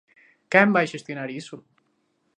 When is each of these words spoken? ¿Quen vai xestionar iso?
¿Quen 0.51 0.67
vai 0.75 0.85
xestionar 0.93 1.29
iso? 1.41 1.57